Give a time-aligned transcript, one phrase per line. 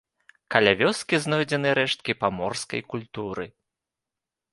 [0.53, 3.45] Каля вёскі знойдзены рэшткі паморскай культуры.